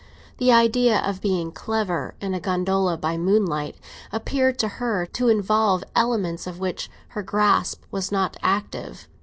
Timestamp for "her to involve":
4.81-5.83